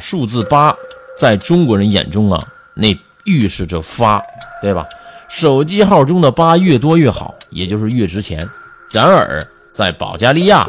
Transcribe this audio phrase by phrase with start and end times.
[0.00, 0.74] 数字八
[1.18, 2.42] 在中国人眼中啊，
[2.74, 4.22] 那预示着发，
[4.62, 4.86] 对吧？
[5.28, 8.44] 手机号中的八越多越好，也就是越值钱。
[8.90, 9.40] 然而，
[9.70, 10.68] 在保加利亚，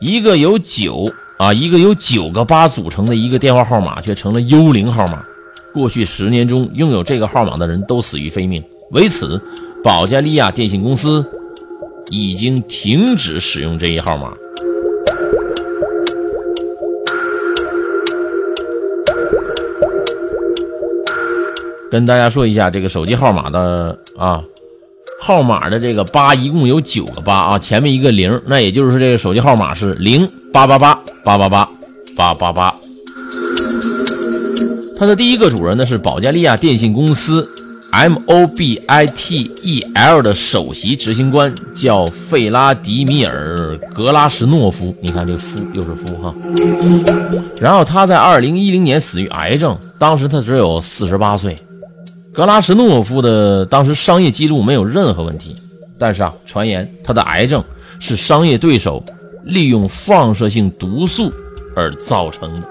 [0.00, 1.06] 一个由九
[1.38, 5.24] 啊，一个由九个八组成的一个电话号码却成了幽灵号码。
[5.72, 8.62] 过去十年中，拥有这个号码的人都死于非命。
[8.90, 9.40] 为此，
[9.82, 11.24] 保加利亚电信公司
[12.10, 14.32] 已经停止使用这一号码。
[21.90, 24.42] 跟大家说一下，这个手机号码的啊，
[25.20, 31.68] 号码的这个八一共有九个八啊，前面一个零，那也就是说这个手机号码是零八八八八八八
[32.16, 32.74] 八八八。
[34.98, 37.46] 它的第一个主人呢是保加利亚电信公司
[37.92, 39.42] MOBITEL
[40.22, 44.94] 的首席执行官，叫费拉迪米尔·格拉什诺夫。
[45.00, 46.34] 你看这夫又是夫哈。
[47.60, 51.56] 然后他在二零一零年死于癌症，当时他只有四十八岁。
[52.36, 55.56] 格拉什诺夫的当时商业记录没有任何问题，
[55.98, 57.64] 但是啊，传言他的癌症
[57.98, 59.02] 是商业对手
[59.44, 61.32] 利用放射性毒素
[61.74, 62.68] 而造成的。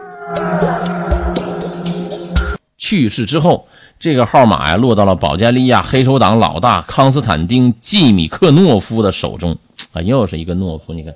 [2.77, 3.67] 去世之后，
[3.99, 9.57] 这个号码呀落到了保加利亚黑手党老大康斯坦丁·季米克诺夫的手中
[9.93, 10.93] 啊，又是一个诺夫。
[10.93, 11.11] 你看，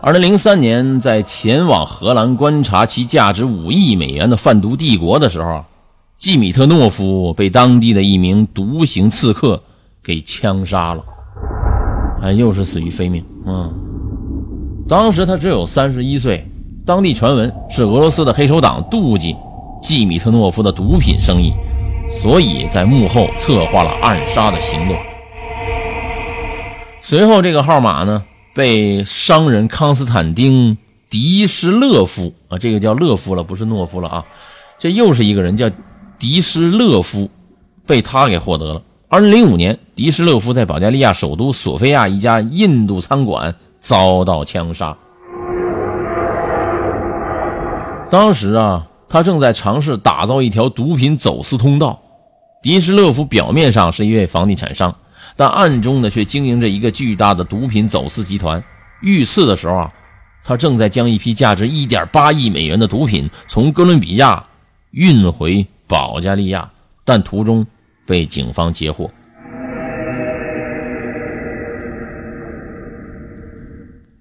[0.00, 5.64] 二零零三年在前往荷兰观察其价值五亿美元的贩毒帝国的时候。
[6.18, 9.62] 季米特诺夫被当地的一名独行刺客
[10.02, 11.04] 给枪杀了，
[12.22, 13.22] 哎，又是死于非命。
[13.44, 13.72] 嗯，
[14.88, 16.44] 当时他只有三十一岁。
[16.86, 19.34] 当地传闻是俄罗斯的黑手党妒忌
[19.82, 21.52] 季米特诺夫的毒品生意，
[22.08, 24.96] 所以在幕后策划了暗杀的行动。
[27.00, 30.74] 随后，这个号码呢被商人康斯坦丁·
[31.10, 34.24] 迪什勒夫啊，这个叫勒夫了，不是诺夫了啊，
[34.78, 35.68] 这又是一个人叫。
[36.18, 37.30] 迪什勒夫
[37.86, 38.82] 被他给获得了。
[39.08, 44.96] 二零零五年，迪什勒夫在保加利亚首都索菲亚一家印度餐馆遭到枪杀。
[48.10, 52.00] 当时啊，他正在尝试打造一条毒品走私通道。
[52.62, 54.94] 迪什勒夫表面上是一位房地产商，
[55.36, 58.62] 但暗中呢却经营着一个巨大的毒品走私集团。
[59.02, 59.92] 遇刺的时候啊，
[60.42, 64.44] 他正在将一批价值一点八亿美元的毒品从哥伦比亚
[64.90, 65.64] 运回。
[65.88, 66.70] 保加利亚，
[67.04, 67.66] 但途中
[68.04, 69.10] 被警方截获。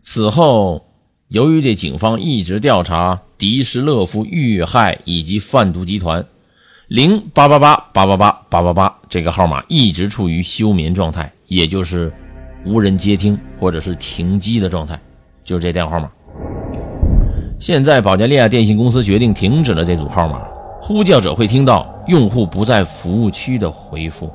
[0.04, 0.86] 此后，
[1.28, 6.24] 由于这警方一直调查迪什勒夫遇害以及贩毒集团，
[6.88, 12.14] 零八八八八八八八八八这个号码一直处于休眠状态，也就是
[12.64, 14.98] 无人接听或者是停机的状态，
[15.44, 16.10] 就是这电话号码。
[17.60, 20.42] 现在，保加利亚电信公司决定停止了这组号码。
[20.88, 24.32] 呼叫者会听到用户不在服务区的回复。